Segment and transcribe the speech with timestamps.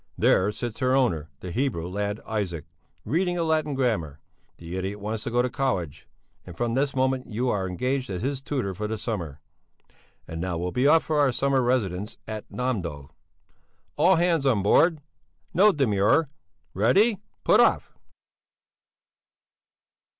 [0.17, 2.65] There sits her owner, the Hebrew lad Isaac,
[3.05, 4.19] reading a Latin grammar
[4.57, 6.07] the idiot wants to go to college
[6.43, 9.41] and from this moment you are engaged as his tutor for the summer
[10.27, 13.11] and now we'll be off for our summer residence at Nämdö.
[13.95, 15.01] All hands on board!
[15.53, 16.29] No demur!
[16.73, 17.19] Ready?
[17.43, 17.93] Put off!"